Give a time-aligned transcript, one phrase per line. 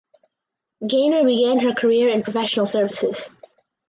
[0.87, 3.29] Gaynor began her career in professional services.